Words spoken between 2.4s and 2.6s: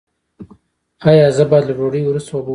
وڅښم؟